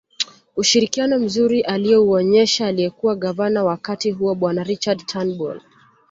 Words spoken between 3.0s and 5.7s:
gavana wa wakati huo bwana Richard Turnbull